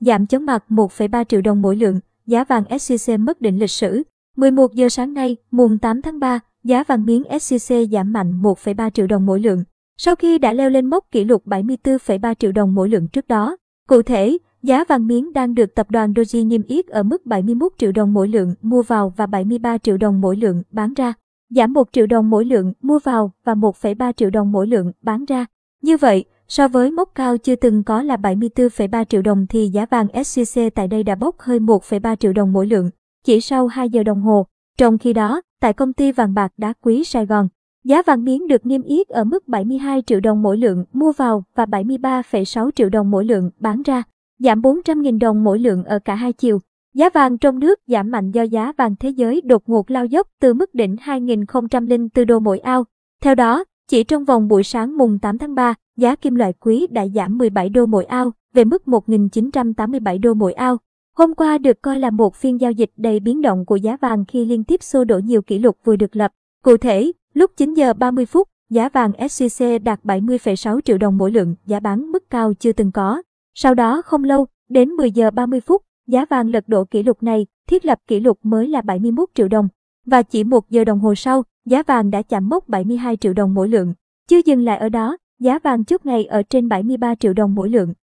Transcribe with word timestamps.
giảm 0.00 0.26
chóng 0.26 0.46
mặt 0.46 0.64
1,3 0.68 1.24
triệu 1.24 1.40
đồng 1.40 1.62
mỗi 1.62 1.76
lượng, 1.76 2.00
giá 2.26 2.44
vàng 2.44 2.64
SJC 2.64 3.18
mất 3.18 3.40
đỉnh 3.40 3.60
lịch 3.60 3.70
sử. 3.70 4.02
11 4.36 4.74
giờ 4.74 4.88
sáng 4.88 5.14
nay, 5.14 5.36
mùng 5.50 5.78
8 5.78 6.02
tháng 6.02 6.18
3, 6.18 6.40
giá 6.64 6.84
vàng 6.84 7.04
miếng 7.04 7.22
SJC 7.22 7.88
giảm 7.88 8.12
mạnh 8.12 8.42
1,3 8.42 8.90
triệu 8.90 9.06
đồng 9.06 9.26
mỗi 9.26 9.40
lượng, 9.40 9.64
sau 9.96 10.16
khi 10.16 10.38
đã 10.38 10.52
leo 10.52 10.70
lên 10.70 10.86
mốc 10.86 11.04
kỷ 11.10 11.24
lục 11.24 11.46
74,3 11.46 12.34
triệu 12.34 12.52
đồng 12.52 12.74
mỗi 12.74 12.88
lượng 12.88 13.08
trước 13.08 13.28
đó. 13.28 13.56
Cụ 13.88 14.02
thể, 14.02 14.38
giá 14.62 14.84
vàng 14.84 15.06
miếng 15.06 15.32
đang 15.32 15.54
được 15.54 15.74
tập 15.74 15.90
đoàn 15.90 16.12
Doji 16.12 16.48
niêm 16.48 16.62
yết 16.62 16.86
ở 16.86 17.02
mức 17.02 17.26
71 17.26 17.72
triệu 17.78 17.92
đồng 17.92 18.14
mỗi 18.14 18.28
lượng 18.28 18.54
mua 18.62 18.82
vào 18.82 19.12
và 19.16 19.26
73 19.26 19.78
triệu 19.78 19.96
đồng 19.96 20.20
mỗi 20.20 20.36
lượng 20.36 20.62
bán 20.70 20.94
ra, 20.94 21.12
giảm 21.50 21.72
1 21.72 21.88
triệu 21.92 22.06
đồng 22.06 22.30
mỗi 22.30 22.44
lượng 22.44 22.72
mua 22.82 22.98
vào 22.98 23.32
và 23.44 23.54
1,3 23.54 24.12
triệu 24.12 24.30
đồng 24.30 24.52
mỗi 24.52 24.66
lượng 24.66 24.92
bán 25.02 25.24
ra. 25.24 25.46
Như 25.82 25.96
vậy, 25.96 26.24
so 26.50 26.68
với 26.68 26.90
mốc 26.90 27.10
cao 27.14 27.38
chưa 27.38 27.56
từng 27.56 27.82
có 27.84 28.02
là 28.02 28.16
74,3 28.16 29.04
triệu 29.04 29.22
đồng 29.22 29.46
thì 29.46 29.68
giá 29.68 29.86
vàng 29.86 30.06
SJC 30.06 30.70
tại 30.70 30.88
đây 30.88 31.02
đã 31.02 31.14
bốc 31.14 31.38
hơi 31.38 31.58
1,3 31.58 32.16
triệu 32.16 32.32
đồng 32.32 32.52
mỗi 32.52 32.66
lượng, 32.66 32.90
chỉ 33.24 33.40
sau 33.40 33.66
2 33.66 33.90
giờ 33.90 34.02
đồng 34.02 34.20
hồ. 34.20 34.46
Trong 34.78 34.98
khi 34.98 35.12
đó, 35.12 35.40
tại 35.60 35.72
công 35.72 35.92
ty 35.92 36.12
vàng 36.12 36.34
bạc 36.34 36.52
đá 36.56 36.72
quý 36.80 37.04
Sài 37.04 37.26
Gòn, 37.26 37.48
giá 37.84 38.02
vàng 38.02 38.24
miếng 38.24 38.48
được 38.48 38.66
niêm 38.66 38.82
yết 38.82 39.08
ở 39.08 39.24
mức 39.24 39.48
72 39.48 40.02
triệu 40.06 40.20
đồng 40.20 40.42
mỗi 40.42 40.58
lượng 40.58 40.84
mua 40.92 41.12
vào 41.12 41.44
và 41.54 41.64
73,6 41.64 42.70
triệu 42.70 42.88
đồng 42.88 43.10
mỗi 43.10 43.24
lượng 43.24 43.50
bán 43.58 43.82
ra, 43.82 44.02
giảm 44.38 44.60
400.000 44.60 45.18
đồng 45.18 45.44
mỗi 45.44 45.58
lượng 45.58 45.84
ở 45.84 45.98
cả 45.98 46.14
hai 46.14 46.32
chiều. 46.32 46.58
Giá 46.94 47.10
vàng 47.10 47.38
trong 47.38 47.58
nước 47.58 47.80
giảm 47.86 48.10
mạnh 48.10 48.30
do 48.30 48.42
giá 48.42 48.72
vàng 48.76 48.96
thế 49.00 49.08
giới 49.08 49.40
đột 49.40 49.62
ngột 49.66 49.90
lao 49.90 50.06
dốc 50.06 50.28
từ 50.40 50.54
mức 50.54 50.74
đỉnh 50.74 50.96
2004 51.00 52.26
đô 52.26 52.38
mỗi 52.38 52.58
ao. 52.58 52.84
Theo 53.22 53.34
đó, 53.34 53.64
chỉ 53.90 54.04
trong 54.04 54.24
vòng 54.24 54.48
buổi 54.48 54.62
sáng 54.62 54.96
mùng 54.96 55.18
8 55.18 55.38
tháng 55.38 55.54
3, 55.54 55.74
giá 55.96 56.16
kim 56.16 56.34
loại 56.34 56.52
quý 56.52 56.86
đã 56.90 57.06
giảm 57.06 57.38
17 57.38 57.68
đô 57.68 57.86
mỗi 57.86 58.04
ao, 58.04 58.32
về 58.54 58.64
mức 58.64 58.82
1.987 58.86 60.20
đô 60.20 60.34
mỗi 60.34 60.52
ao. 60.52 60.76
Hôm 61.16 61.34
qua 61.34 61.58
được 61.58 61.82
coi 61.82 61.98
là 61.98 62.10
một 62.10 62.34
phiên 62.34 62.60
giao 62.60 62.72
dịch 62.72 62.90
đầy 62.96 63.20
biến 63.20 63.42
động 63.42 63.66
của 63.66 63.76
giá 63.76 63.96
vàng 64.00 64.24
khi 64.24 64.44
liên 64.44 64.64
tiếp 64.64 64.82
xô 64.82 65.04
đổ 65.04 65.18
nhiều 65.18 65.42
kỷ 65.42 65.58
lục 65.58 65.76
vừa 65.84 65.96
được 65.96 66.16
lập. 66.16 66.32
Cụ 66.64 66.76
thể, 66.76 67.12
lúc 67.34 67.50
9 67.56 67.74
giờ 67.74 67.92
30 67.92 68.26
phút, 68.26 68.48
giá 68.70 68.88
vàng 68.88 69.12
SJC 69.12 69.82
đạt 69.82 70.00
70,6 70.04 70.80
triệu 70.80 70.98
đồng 70.98 71.18
mỗi 71.18 71.30
lượng, 71.30 71.54
giá 71.66 71.80
bán 71.80 72.12
mức 72.12 72.30
cao 72.30 72.54
chưa 72.54 72.72
từng 72.72 72.92
có. 72.92 73.22
Sau 73.54 73.74
đó 73.74 74.02
không 74.02 74.24
lâu, 74.24 74.46
đến 74.68 74.90
10 74.90 75.10
giờ 75.10 75.30
30 75.30 75.60
phút, 75.60 75.82
giá 76.06 76.24
vàng 76.30 76.50
lật 76.50 76.68
đổ 76.68 76.84
kỷ 76.84 77.02
lục 77.02 77.22
này, 77.22 77.46
thiết 77.68 77.84
lập 77.84 77.98
kỷ 78.06 78.20
lục 78.20 78.38
mới 78.42 78.68
là 78.68 78.80
71 78.80 79.28
triệu 79.34 79.48
đồng. 79.48 79.68
Và 80.10 80.22
chỉ 80.22 80.44
một 80.44 80.70
giờ 80.70 80.84
đồng 80.84 81.00
hồ 81.00 81.14
sau, 81.14 81.42
giá 81.64 81.82
vàng 81.82 82.10
đã 82.10 82.22
chạm 82.22 82.48
mốc 82.48 82.68
72 82.68 83.16
triệu 83.16 83.32
đồng 83.32 83.54
mỗi 83.54 83.68
lượng. 83.68 83.94
Chưa 84.28 84.40
dừng 84.46 84.64
lại 84.64 84.78
ở 84.78 84.88
đó, 84.88 85.16
giá 85.38 85.58
vàng 85.58 85.84
chốt 85.84 86.06
ngày 86.06 86.24
ở 86.24 86.42
trên 86.42 86.68
73 86.68 87.14
triệu 87.14 87.32
đồng 87.32 87.54
mỗi 87.54 87.70
lượng. 87.70 87.94